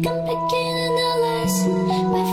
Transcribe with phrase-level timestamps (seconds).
[0.00, 2.27] 亲爱的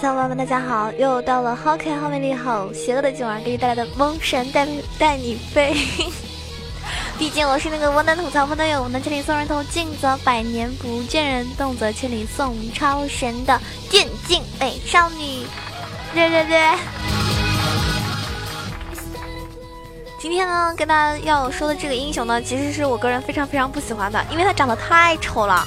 [0.00, 0.92] 小伙伴们，大家好！
[0.92, 4.64] 又到了好可爱、好美丽、好邪恶的今晚给你带来的梦神带
[4.96, 5.74] 带你飞。
[7.18, 15.44] 毕竟我是那个我能吐槽，不能有，能千里送人头，静则百年不见人，动则千里送超神的电竞美少女。
[16.14, 16.62] 对对对。
[20.20, 25.66] 今天呢，跟大家要说的这个英雄呢，其实是我个人非常非常不喜欢的，因为他长得太丑了。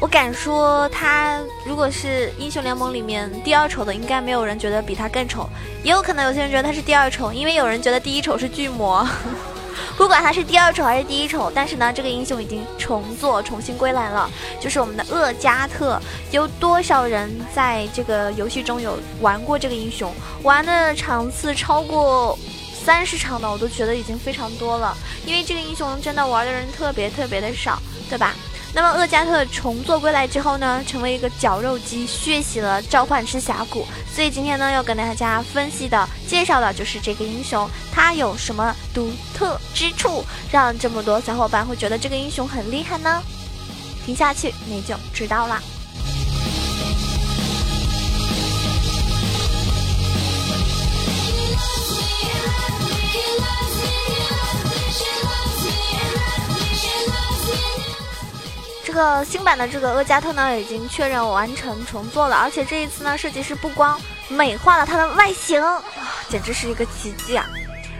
[0.00, 5.48] 我敢说，他如果是英雄联盟里面第二丑的，应该没有人觉得比他更丑。
[5.82, 9.06] 也有可能有些人觉得他是第二丑，因为有人觉得第一丑是巨魔。
[9.98, 16.00] 不管他是第二丑还是第一丑，但是呢，这个英雄已经重做、重新归来了，就是我们的厄加特。
[16.30, 20.14] 有多少人在这个游戏中有玩过这个英雄？
[20.44, 22.38] 玩的场次超过
[22.84, 24.96] 三十场的，我都觉得已经非常多了。
[25.26, 28.36] 因为这个英雄真的玩的人特别特别的少，对吧？
[28.74, 33.86] 那么厄加特重做归来之后呢，成为一个绞肉机，血洗了召唤师峡谷。
[34.14, 43.22] 所以今天呢，要跟大家分析的、介绍的就是这个英雄，他有什么独特之处，让这么多小伙伴会觉得这个英雄很厉害呢？
[44.04, 45.60] 听下去你就知道了。
[58.88, 65.62] 这个新版的这个厄加特呢，已经确认完成重做了，而且这一次呢，设计师不光美化了它的外形，
[66.30, 67.44] 简直是一个奇迹啊！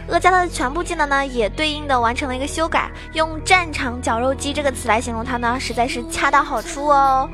[0.07, 7.29] 厄加特的全部技能呢，也对应的完成了一个修改，用“战场绞肉机”这个词来形容它呢，实在是恰到好处哦。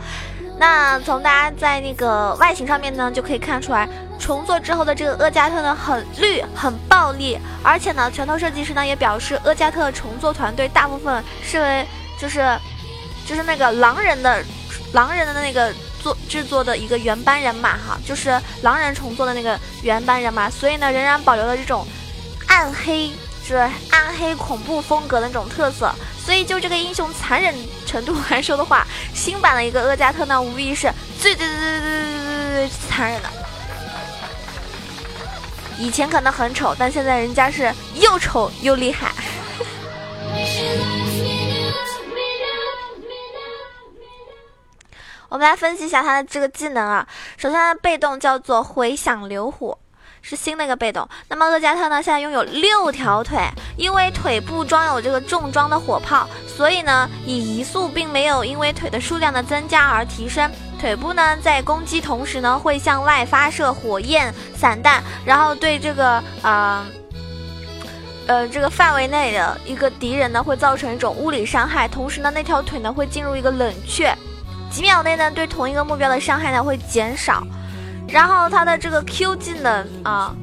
[0.59, 3.88] 那从大家在那个外形上面呢，就可以看出来，
[4.19, 11.88] 重做之后的这个厄加特呢，很绿，很暴力，而且呢，拳头设计师呢也表示，厄加特重做团队大部分是为
[12.19, 12.46] 就是。
[13.25, 14.44] 就是那个狼人的，
[14.94, 21.86] 狼人的那个做制作的一个原班人马哈，就是狼人重做的那个原班人马，所以呢，仍然保留了这种
[22.47, 23.09] 暗黑，
[23.41, 25.94] 就是暗黑恐怖风格的那种特色。
[26.24, 27.53] 所以就这个英雄残忍
[27.86, 31.90] 程度来说的话，新版的一个厄加特呢，无疑是最最最最最最
[32.53, 33.30] 最最残忍的。
[35.78, 39.12] 以前可能很丑，但现在人家是又丑又厉害。
[45.35, 47.06] 我们来分析一下他的这个技能啊。
[47.35, 49.78] 首先，他的被动叫做回响流火，
[50.22, 51.06] 是新的一个被动。
[51.28, 53.38] 那么厄加特呢，现在拥有六条腿，
[53.75, 60.50] 因为腿部装有这个重装的火炮，所以呢，以移速并没有因为腿的数量的增加而提升。
[60.79, 66.85] 腿部呢，在攻击同时呢，会向外发射火焰散弹，然后对这个呃
[68.25, 71.90] 呃这个范围内的一个敌人呢，会造成一种物理伤害。
[71.90, 74.16] 同时呢，那条腿呢，会进入一个冷却。
[74.75, 77.47] 几秒内呢，对同一个目标的伤害呢会减少，
[78.09, 80.36] 然后它的这个 Q 技能啊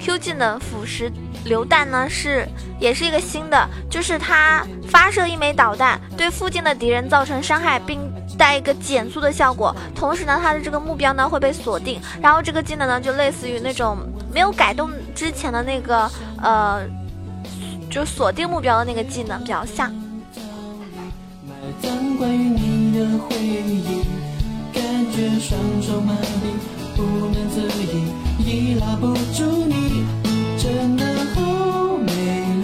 [0.00, 1.12] ，Q 技能腐蚀
[1.44, 2.44] 榴弹呢是
[2.80, 8.00] 也是一个新的，就是它发射一枚导弹，对附近的敌人造成伤害，并
[8.36, 9.72] 带一个减速的效果。
[9.94, 13.96] 同时呢，它的这个目标呢会被锁定，然后这个技能呢就类似于那种
[14.34, 16.10] 没有改动之前的那个
[16.42, 16.82] 呃，
[17.88, 19.88] 就锁定目标的那个技能比较像。
[22.92, 24.04] 的回忆，
[24.72, 24.82] 感
[25.12, 30.04] 觉双手麻痹，不能自已，已拉不住你，
[30.58, 31.04] 真的
[31.34, 32.12] 好美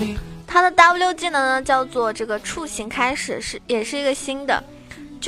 [0.00, 0.18] 丽。
[0.46, 4.62] 它的 W 技能呢，叫做这个触形开始，是也是一个新的。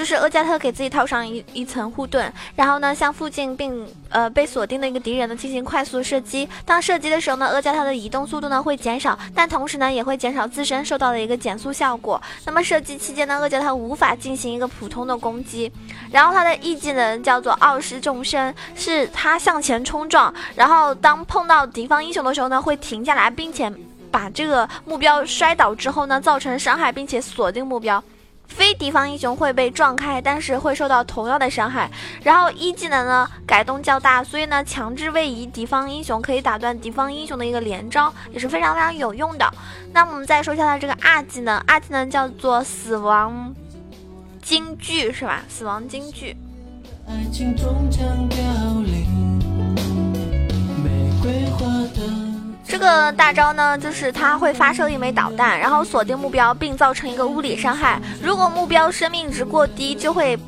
[0.00, 6.48] 就是厄加特给自己套上一一层护盾，然后呢，向附近并呃被锁定的一个敌人呢进行快速射击。
[6.64, 12.18] 当射击的时候呢，厄加特的移动速度呢会减少，但同时呢也会减少自身受到的一个减速效果。
[12.46, 15.70] 那么射击期间呢，厄加特无法进行一个普通的攻击。
[16.10, 23.70] 然后他的 E 技能叫做傲视众生，是他向前冲撞，然后当碰到敌方英雄的时候呢会停下来，并且
[24.10, 28.02] 把这个目标摔倒之后呢造成伤害，并且锁定目标。
[28.50, 31.90] 非敌方英雄会被撞开，但是会受到同样的伤害。
[32.22, 39.50] 然后一技能呢改动较大，所以呢强制位移敌方英雄可以打断敌方英雄的一个连招，也是非常非常有用的。
[39.92, 43.54] 那我们再说一下它这个二技能，二技能叫做死亡
[44.42, 45.42] 金句，是吧？
[45.48, 46.36] 死亡金句。
[52.70, 58.00] 这个大招呢，就是它会发射一枚导弹，然后锁定目标，并造成一个物理伤害。
[58.22, 60.38] 如果目标生命值过低，就会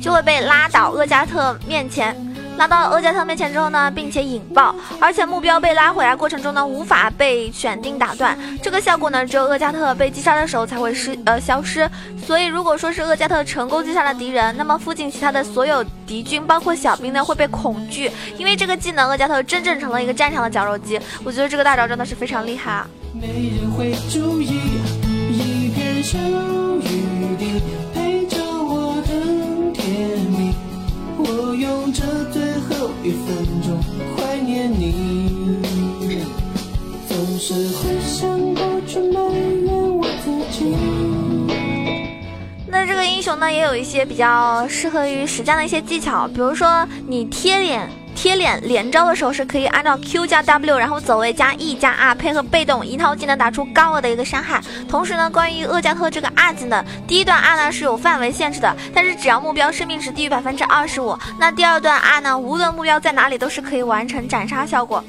[0.00, 2.16] 就会被拉倒厄加特面前。
[2.56, 8.38] 拉到厄加特面前之后呢，并且引爆，而且目标被拉回来过程中呢，无法被选定打断。
[8.62, 11.88] 这个效果呢，只有厄加特被击杀的时候才会失呃消失。
[12.24, 21.00] 所以如果说是厄加特成功击杀了敌人，那么附近其他的所有敌军，包括小兵呢，会被恐惧，因为这个技能，厄加特真正成了一个战场的绞肉机。
[21.24, 22.86] 我觉得这个大招真的是非常厉害啊！
[23.12, 23.26] 没
[23.60, 24.60] 人会注意，
[25.30, 27.62] 一片小雨滴
[27.92, 30.54] 陪着我等天明。
[31.16, 32.02] 我用这
[32.32, 32.43] 最
[32.84, 33.80] 有一分钟
[34.14, 35.58] 怀念你，
[37.08, 40.76] 总是会想过去埋怨我自己。
[42.66, 47.88] 那这个英雄呢，也有一些比较适合于实战的一些技巧，比如说你贴脸。
[48.14, 54.60] 贴脸连招的时候是可以按照 Q 加 W，然后走位加 E 加 R，配合被动一套技能打出高额的一个伤害。
[54.88, 65.04] 同时呢，关于厄加特这个 R 技能，第一段 R 呢是有范围限制的，但是只要目标生命值低于百分之二十五，那第二段 R 呢，无论目标在哪里都是可以完成斩杀效果。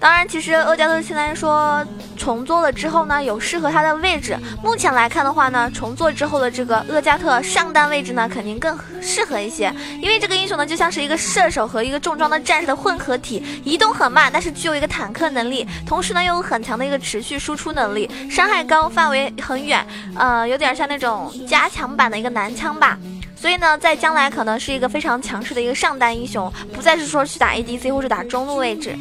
[0.00, 1.84] 当然，其实厄加特现在说
[2.16, 4.34] 重做了之后呢，有适合他的位置。
[4.64, 9.70] 目前来看的话呢，重做之后的这个厄加特上单位置呢，肯定更适合一些。
[10.00, 19.86] 因为这个英雄呢，就像是一个射手和一个重装的战士的混合体，移动很慢，但是具有一个坦克能力，同时呢又有很强的一个持续输出能力，伤害高，范围很远，
[20.16, 22.98] 呃，有点像那种加强版的一个男枪吧。
[23.36, 28.96] 所以呢，在将来可能是一个非常强势的一个上单英雄，不再是说去打 ADC 或者打中路位置。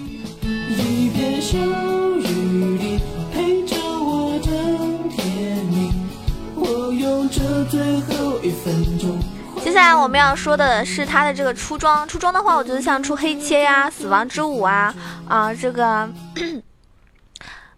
[1.39, 1.57] 一片小
[2.17, 2.99] 雨滴
[3.31, 6.09] 陪着我等天明，
[6.53, 9.17] 我用这最后一分钟。
[9.63, 14.93] 接下来我们要说的是他的这个出装，出装的话，我觉得像出黑切呀、死亡之舞啊
[15.29, 16.09] 啊这个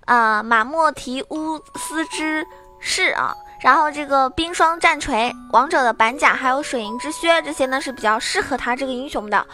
[0.06, 2.44] 啊马莫提乌斯之
[2.80, 3.32] 士啊，
[3.62, 9.46] 然后这个冰霜战锤、王者的板甲，还有水银之靴，这些呢是比较适合他这个英雄的。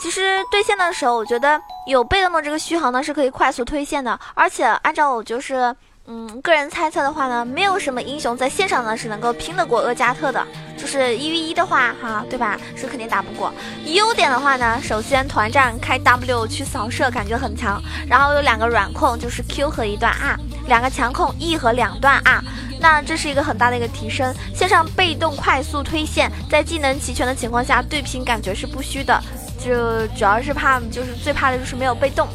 [0.00, 5.74] 其实对线的时候，我觉得有被动的这个续航呢是可以快速推线的，而且按照我就是
[6.06, 10.44] 嗯个人猜测的话呢，没有什么英雄在线上呢是能够拼得过厄加特的，
[10.76, 12.58] 就是一 v 一的话哈，对吧？
[12.74, 13.52] 是肯定打不过。
[13.84, 22.42] 优点的话呢，首先团战开 W 去扫射感觉很强，然后有两个软控就是 Q 和一段 R，两个强控 E 和两段 R，
[22.80, 24.34] 那这是一个很大的一个提升。
[24.54, 29.22] 线上被动快速推线，在技能齐全的情况下对拼感觉是不虚的。
[29.64, 32.26] 就主要是怕，就是最怕的就是没有被动。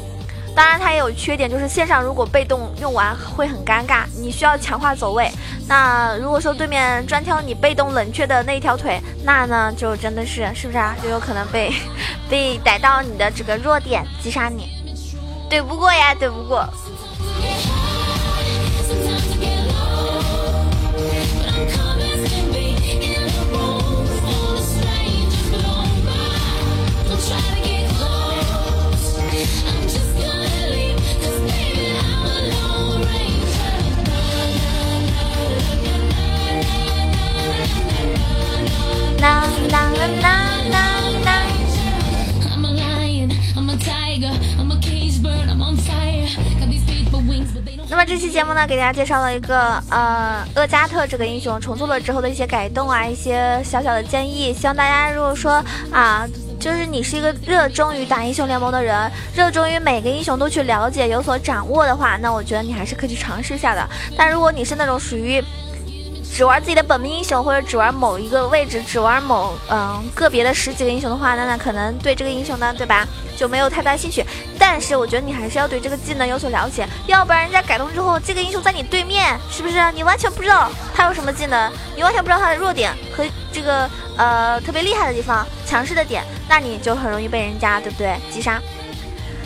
[0.55, 5.29] 当然，它也有缺点，就是线上如果被动用完会很尴尬，你需要强化走位。
[5.67, 10.95] 那如果说对面专挑你被动冷却的那一条腿，那呢就真的是是不是啊？
[11.03, 11.73] 就有可能被
[12.29, 14.69] 被逮到你的这个弱点击杀你，
[15.49, 16.65] 怼不过呀，怼不过。
[48.07, 54.53] 这期节目呢，给大家介绍了一个呃厄加特这个英雄重做了之后的一些改动啊，一些小小的建议。
[54.53, 55.53] 希望大家如果说
[55.91, 56.27] 啊，
[56.59, 63.89] 就是你是一个热衷于打英雄联盟的人，热衷于每个英雄都去了解、有所掌握的话，那我觉得你还是可以去尝试一下的。
[64.15, 65.43] 但如果你是那种属于
[66.35, 74.21] 只玩自己的本命英雄，或者只玩某一个位置，只玩某嗯个别的十几个英雄的话，那那可能对这个英雄呢，对吧，就没有太大兴趣。
[74.59, 83.23] 但是我觉得你还是要对这个技能有所了解，要不然人家改动之后，这个英雄在你对面，是不是你完全不知道他有什么技能，你完全不知道他的弱点和
[83.53, 88.61] 这个呃特别厉害的地方、强势的点，那你就很容易被人家对不对击杀。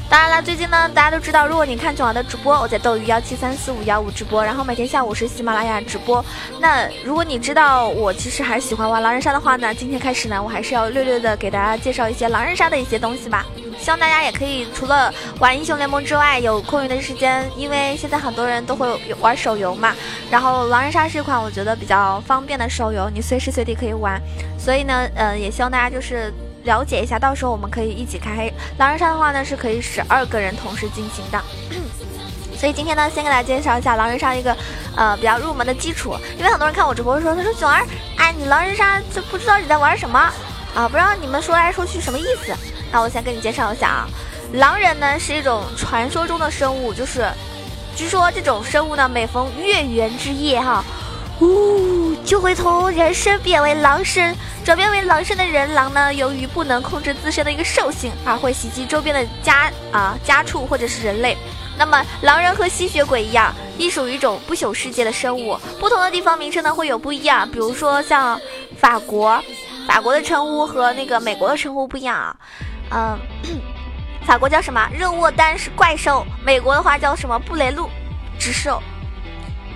[0.09, 6.25] 当然了，最近呢，大家都知道，如果你看囧儿的直播，我在斗鱼幺七三四五幺五直播，然后每天下午是喜马拉雅直播。
[6.59, 13.45] 那如果你知道我其实还是喜欢玩狼人杀的话呢，今天开始呢，我还是要略略的给大家介绍一些狼人杀的一些东西吧。
[13.77, 18.87] 希望大家也可以除了玩英雄联盟之外，有空余的时间，因为现在很多人都会
[19.19, 19.95] 玩手游嘛。
[20.31, 24.19] 然后狼人杀是一款我觉得比较方便的手游，你随时随地可以玩。
[24.57, 26.33] 所以呢，呃，也希望大家就是。
[26.69, 31.41] 了解一下，到时候我们可以一起开黑狼人杀的话呢，是可以十二个人同时进行的。
[32.55, 34.55] 所以今天呢，先给大家介绍一下狼人杀一个
[34.95, 36.15] 呃比较入门的基础。
[36.37, 37.83] 因为很多人看我直播的时候，他说囧儿，
[38.17, 40.19] 哎，你狼人杀就不知道你在玩什么
[40.75, 40.87] 啊？
[40.87, 42.53] 不知道你们说来说去什么意思？
[42.91, 44.07] 那我先跟你介绍一下啊。
[44.53, 47.27] 狼人呢是一种传说中的生物，就是
[47.95, 50.83] 据说这种生物呢每逢月圆之夜哈，
[51.39, 51.78] 呜
[52.29, 54.35] 就会从人身变为狼身。
[54.63, 61.35] 转变为狼身的人狼呢，由于不能控制自身的一个兽性，而会袭击周边的家啊家畜或者是人类。
[61.75, 65.57] 那么狼人和吸血鬼一样，亦属于一种不朽世界的生物。
[65.79, 68.39] 不同的地方名称呢会有不一样，比如说像
[68.77, 69.43] 法国，
[69.87, 72.35] 法国的称呼和那个美国的称呼不一样啊。
[72.91, 73.17] 嗯，
[74.23, 74.87] 法国叫什么？
[74.93, 76.23] 热沃丹是怪兽。
[76.45, 77.39] 美国的话叫什么？
[77.39, 77.89] 布雷路
[78.37, 78.79] 之兽。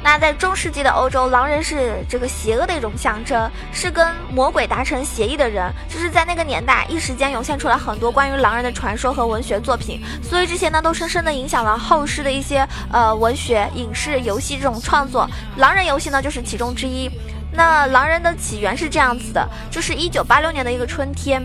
[0.03, 5.71] 那在中世纪的欧洲，狼人是这个邪恶的一种象征，是跟魔鬼达成协议的人。
[5.87, 15.25] 就是在那个年代，一时间涌现出来很多关于狼人的传说和文学作品，所以这些呢都深深的影响了后世的一些呃文学、影视、游戏这种创作。
[15.55, 17.09] 狼人游戏呢就是其中之一。
[17.55, 21.41] 那狼人的起源是这样子的，就是一九八六年的一个春天。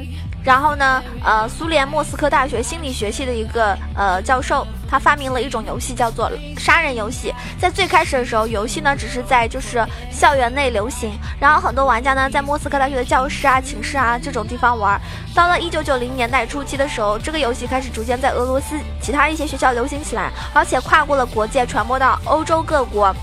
[0.49, 7.35] 然后呢，呃，苏联莫斯科大学心理学系的一个呃教授，他发明了一种游戏，叫做杀人游戏。
[7.61, 14.99] 在最开始的时候，游戏呢只是在就是校园内流行，然后很多玩家呢在莫斯科大学的教室啊、寝室啊这种地方玩。
[15.35, 23.15] 到了一九九零年代初期的时候，这个游戏开始逐渐在俄罗斯其他一些学校流行起来，而且跨过了国界，传播到欧洲各国。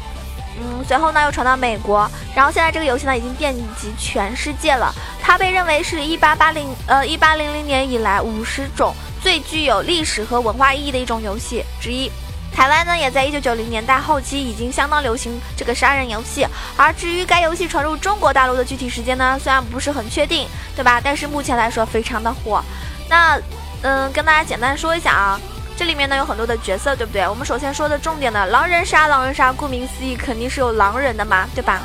[0.60, 4.94] 嗯，随后呢又传到美国，然后现在这个游戏呢已经遍及全世界了。
[5.22, 12.12] 它被认为是一八八零呃一八零零年以来五十种最具有历史和文化意义的一种游戏之一。
[12.54, 16.48] 台湾呢也在一九九零年代后期已经相当流行这个杀人游戏。
[16.78, 21.02] 而至于该游戏传入中国大陆的具体时间呢，虽然不是很确定，对吧？
[21.04, 22.64] 但是目前来说非常的火。
[23.10, 23.38] 那
[23.82, 25.40] 嗯，跟大家简单说一下啊。
[25.78, 27.28] 这里面呢有很多的角色，对不对？
[27.28, 31.82] 我们首先说的重点呢，狼人杀，狼人杀，顾名思义，肯定是有狼人的嘛，对吧？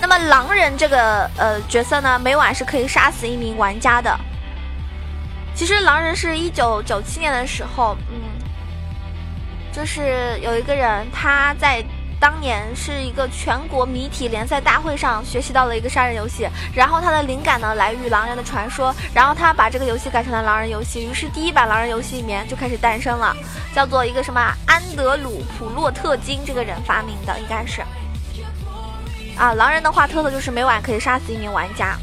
[0.00, 4.14] 那么狼人这个呃角色呢，每晚是可以杀死一名玩家的。
[5.54, 8.16] 其实狼人是一九九七年的时候，嗯，
[9.72, 11.84] 就是有一个人他在。
[12.20, 23.34] 当年是一个全国谜题联赛大会上学习到了一个杀人游戏，然后他的灵感呢来于狼人的传说，然后他把这个游戏改成了狼人游戏，于是第一版狼人游戏里面就开始诞生了，
[23.74, 27.80] 叫做一个什么安德鲁普洛特金这个人发明的，应该是。
[29.38, 31.96] 啊，狼人的话特色就是每晚可以杀死一名玩家，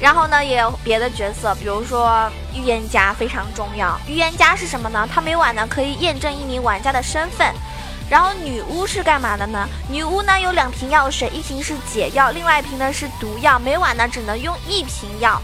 [0.00, 5.08] 然后呢也有别的角色，比如说预言家非常重要，预言家是什么呢？
[5.12, 7.52] 他每晚呢可以验证一名玩家的身份。
[8.08, 9.68] 然后女巫是干嘛的呢？
[9.90, 13.58] 女巫呢有两瓶药水，一瓶是解药，另外一瓶呢是毒药。
[13.58, 15.40] 每晚呢只能用一瓶药，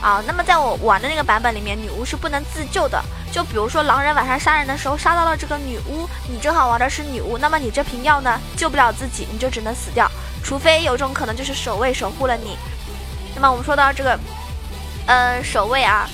[0.00, 3.02] 啊，那么在我玩的那个版本里面，女巫是不能自救的。
[3.32, 10.06] 就比如说狼人晚上杀人的时候杀到了这个女巫，你正好玩的是女巫，那么你这瓶药呢救不了自己，你就只能死掉。
[10.44, 12.58] 除非有种可能就是守卫守护了你。
[13.34, 14.18] 那么我们说到这个，
[15.06, 16.06] 呃，守卫啊。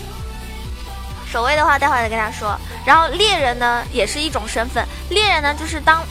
[1.31, 2.59] 守卫的话，待会儿再跟大家说。
[2.87, 4.85] 然后猎人呢，也是一种身份。
[5.11, 6.03] 猎人呢，就是当，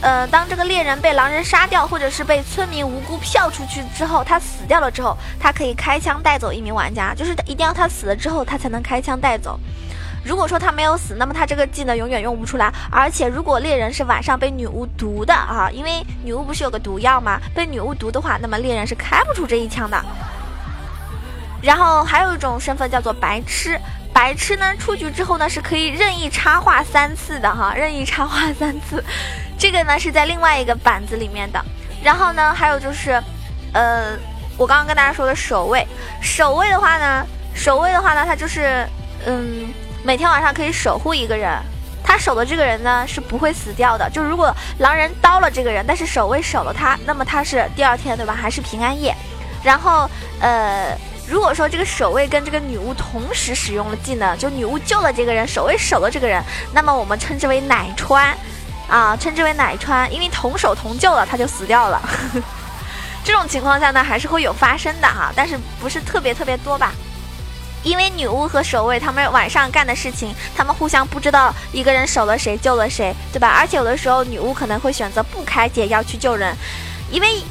[0.00, 9.58] 呃，当这个猎人被狼人杀掉，或者是被村民无辜票出去之后，他死掉了之后，他可以开枪带走一名玩家，就是一定要他死了之后，他才能开枪带走。
[10.24, 12.72] 如果说他没有死，那么他这个技能永远用不出来。
[12.90, 17.38] 而且，如果猎人是晚上被女巫毒的啊，因为女巫不是有个毒药吗？
[17.54, 20.02] 被女巫毒的话，那么猎人是开不出这一枪的。
[21.62, 23.78] 然后还有一种身份叫做白痴。
[24.14, 29.04] 白痴呢，出局之后呢是可以任意插话三次的哈， 任意插话三次，
[29.58, 31.62] 这个呢是在另外一个板子里面的。
[32.02, 33.20] 然后呢，还有就是，
[33.72, 34.16] 呃，
[34.56, 35.84] 我刚刚跟大家说的守卫，
[36.22, 38.86] 守卫的话呢，守卫的话呢，他就是，
[39.26, 41.50] 嗯，每天晚上可以守护一个人，
[42.04, 44.08] 他守的这个人呢是不会死掉的。
[44.10, 49.12] 就如果狼人刀了这个人，但是守卫守了他，那么他是第二天对吧，还是平安夜。
[49.64, 50.08] 然后，
[50.40, 50.96] 呃。
[51.26, 56.42] 如果说这个守卫跟这个女巫同时使用了技能，就女巫救了这个人，守卫守了这个人，
[56.74, 58.36] 那么我们称之为奶穿，
[58.88, 61.98] 啊，称之为奶穿，因为同守同救了，他就死掉了。
[63.24, 66.92] 这种情况下呢，还是会有发生的哈，但是不是特别特别多吧？
[67.82, 73.48] 因为女巫和守卫他们晚上干的事情，他们互相不知道一个人守了谁救了谁，对吧？
[73.58, 76.54] 而且有的时候女巫可能会选择不开解药去救人，
[77.10, 77.42] 因为。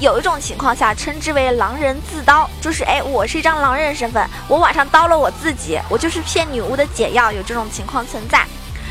[0.00, 8.46] 有一种情况下称之为狼人自刀，就是哎，我是一张狼人身份，我晚上刀了我自己，我就是骗女巫的解药，有这种情况存在。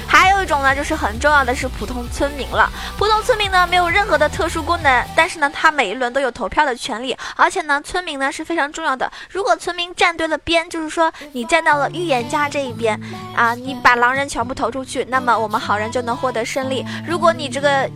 [0.08, 2.70] 还有一种呢，就是很重要的是普通村民了。
[2.96, 9.12] 普通村民呢，没有任何的特殊功能，但是呢，他每一轮都有投票的权利，而且呢，村民呢是非常重要的。
[9.32, 13.00] 如果村民站对了边，就是说你站到了预言家这一边
[13.36, 16.86] 啊，你把狼人全部投出去，那么我们好人就能获得胜利。
[17.08, 17.90] 如果你这个。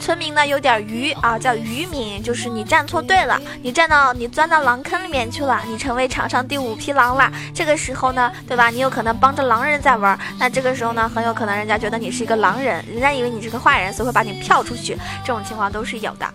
[0.00, 7.30] 村民呢有点愚啊，叫愚民，就是你站错队了，你站到你钻到狼坑里面去了，你成为场上第五匹狼了。
[7.54, 8.70] 这个时候呢，对吧？
[8.70, 14.96] 你有可能帮着狼人在玩，那这个时候呢，很有可能人家觉得你是一个狼人，人家以为你是个坏人，所以会把你票出去。
[15.22, 16.26] 这种情况都是有的，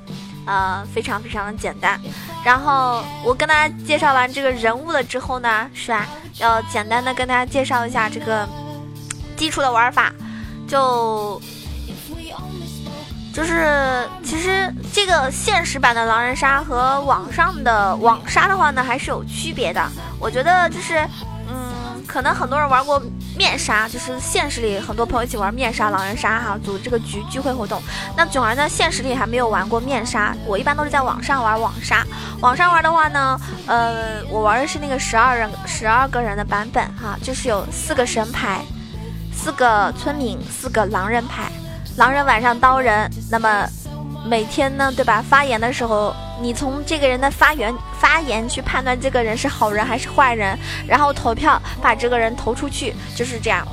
[0.45, 1.99] 呃，非常非常的简单。
[2.43, 6.07] 然后我跟大家介绍完这个人物了之后呢，是吧？
[6.37, 8.47] 要简单的跟大家介绍一下这个
[9.35, 10.13] 基础的玩法，
[10.67, 11.41] 就。
[13.35, 19.85] 就是，其实这个现实版的狼人杀和网上的网杀的话呢，还是有区别的。
[20.21, 21.05] 我觉得就是，
[21.49, 22.97] 嗯，可能很多人玩过
[23.37, 27.83] 面杀，就是现实里很多朋友一起玩面杀狼人杀哈，组这个局聚会活动。
[28.15, 32.07] 那囧儿呢，现实里还没有玩过面杀，我一般都是在网上玩网杀。
[32.39, 33.37] 网上玩的话呢，
[33.67, 38.61] 呃，我玩的是那个十二人十二个人的版本哈，就是有四个神牌，
[39.33, 41.51] 四个村民，四个狼人牌。
[41.97, 43.65] 狼人晚上刀人，那么
[44.25, 45.23] 每天呢，对吧？
[45.29, 53.65] 发言的时候，你从这个人的发言发言去判断这个人是好人还是坏人，然后投票把这个人投出去，就是这样。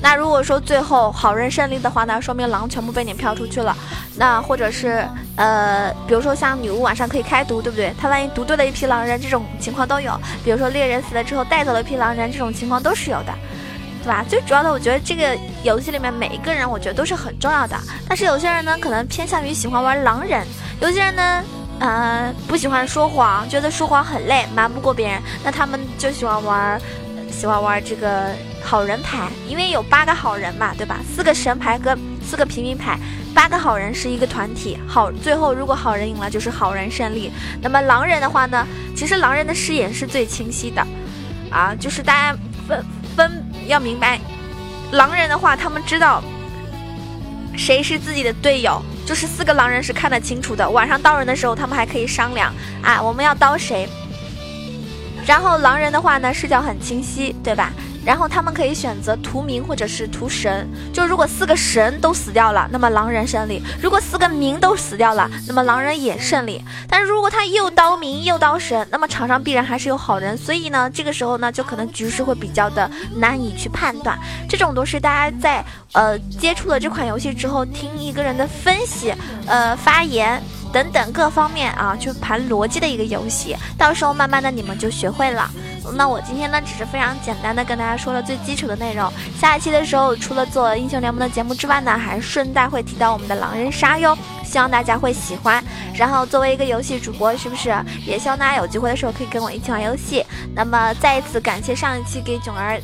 [0.00, 3.76] 那如果说最后好人胜利的话呢，说明狼全部被你票出去了。
[4.16, 5.06] 那或者是
[5.36, 7.94] 呃，比如说像女巫晚上可以开毒，对不对？
[8.00, 10.18] 他万一毒对了一批狼人，这种情况都有。
[10.42, 13.34] 比如说猎人死了之后带走了一批狼人，这种情况都是有的。
[14.02, 14.24] 对吧？
[14.28, 17.76] 最主要的，我觉得这个游戏里面每一个人，我觉得都是很重要的。
[18.08, 20.44] 但是有些人呢，可能偏向于喜欢玩狼人；
[20.80, 21.44] 有些人呢，
[21.78, 25.22] 呃，不喜欢说谎，觉得说谎很累，瞒不过别人。
[25.44, 26.80] 那他们就喜欢玩，
[27.30, 30.98] 喜欢玩这个好人牌，因为有八个好人嘛，对吧？
[31.14, 31.96] 四个神牌跟
[32.28, 32.98] 四个平民牌，
[33.32, 34.76] 八个好人是一个团体。
[34.88, 37.30] 好，最后如果好人赢了，就是好人胜利。
[37.60, 38.66] 那么狼人的话呢，
[38.96, 40.84] 其实狼人的视野是最清晰的，
[41.52, 42.84] 啊，就是大家分。
[43.66, 44.20] 要明白，
[44.92, 46.22] 狼人的话，他们知道
[47.56, 50.68] 谁是自己的队友，就是四个狼人是看得清楚的。
[50.68, 52.52] 晚上刀人的时候，他们还可以商量
[52.82, 53.88] 啊，我们要刀谁。
[55.26, 57.72] 然后狼人的话呢，视角很清晰，对吧？
[58.04, 66.62] 然后他们可以选择屠民或者是屠神，就如果四个神都死掉了，那么狼人胜利；如果四个民都死掉了，那么狼人也胜利。
[66.88, 74.18] 但是如果他又刀民又刀神，那么场上必然还是有好人，所以呢，这个时候呢，就可能局势会比较的难以去判断。
[74.48, 79.14] 这种都是大家在呃接触了这款游戏之后，听一个人的分析，
[79.46, 80.42] 呃发言。
[80.72, 85.50] 等等各方面啊，去盘逻辑的一个游戏，到时候慢慢的你们就学会了。
[85.94, 89.12] 那我今天呢，只是非常简单的跟大家说了最基础的内容。
[89.38, 95.62] 下一期的时候，除了做英雄联盟的节目之外呢，还顺带会提到我们的狼人杀哟，希望大家会喜欢。
[95.94, 97.74] 然后作为一个游戏主播，是不是
[98.06, 100.24] 也希望大家有机会的时候可以跟我一起玩游戏？
[100.54, 102.80] 那么再一次感谢上一期给囧儿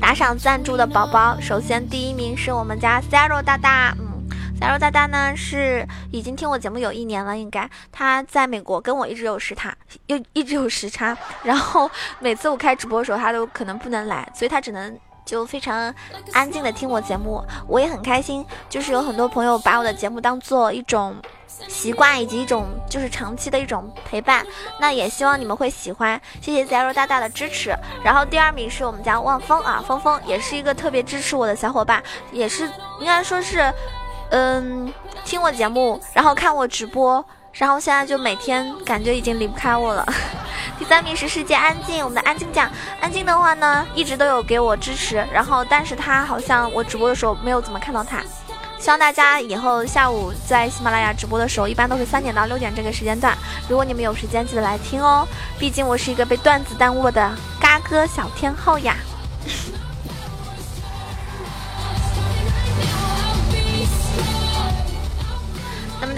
[0.00, 4.07] 打赏赞助的宝宝，首先第一名是我们家 Zero 大大。
[4.60, 15.94] 加入大大呢是已经听我节目有一年了，应该他在美国跟我一直有时差，又一直有时差，然后每次我开直播的时候他都可能不能来，所以他只能就非常
[16.32, 21.14] 安静的听我节目，我也很开心，就是有很多朋友把我的节目当做一种
[21.68, 24.44] 习惯以及一种就是长期的一种陪伴，
[24.80, 27.72] 那也希望你们会喜欢，谢谢加入大大的支持。
[28.02, 32.68] 然后第二名是我们家望风啊，峰峰也是一个特别支持我的小伙伴，也是
[32.98, 33.72] 应该说是。
[34.30, 34.92] 嗯，
[35.24, 40.06] 听我节目，然后看我直播，然后现在就每天感觉已经离不开我了。
[40.78, 48.22] 第三名是世界安静，我们的安静酱，安静的话呢，一直都有给我支持，然后但是他好像我直播的时候没有怎么看到他。
[48.78, 53.36] 希望大家以后下午在喜马拉雅直播的时候，一般都是三点到六点这个时间段，
[53.68, 55.26] 如果你们有时间，记得来听哦。
[55.58, 58.96] 毕竟我是一个被段子耽误的嘎哥小天后呀。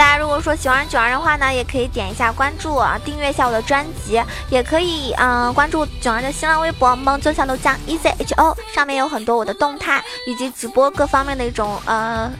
[0.00, 12.32] 大家如果说喜欢九儿的话呢，也可以点一下关注啊，订阅一下我的专辑，也可以嗯关注九儿的新浪微博梦中小豆浆 e z h o，上面有很多我的动态以及直播各方面的一种呃。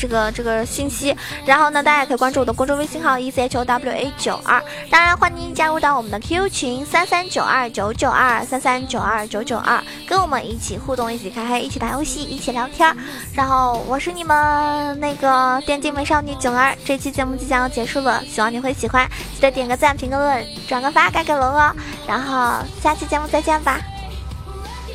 [0.00, 12.96] 这个这个信息，然后呢，大家也可以关注我的公众微信号 e c h o w a 九二，当然欢迎加入到我们的 QQ 群三三九二九九二三三九二九九二，跟我们一起互动，一起开黑，一起打游戏，一起聊天。
[13.34, 21.76] 然后我是你们那个电竞美少女囧儿，这期节目即将要结束了，希望你会喜欢，记得点个赞、评个论、转个发、盖个楼哦。
[22.06, 23.78] 然后下期节目再见吧，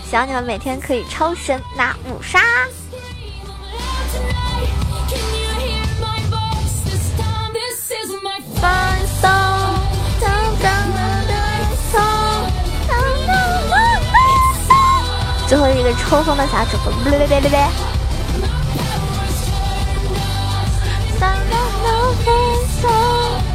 [0.10, 2.40] 希望你们每天可以超神拿五杀。
[15.48, 17.70] 最后一个抽风的小主播，别别别别别！
[21.20, 21.88] 当当当
[22.26, 22.30] 当
[22.84, 23.55] 当。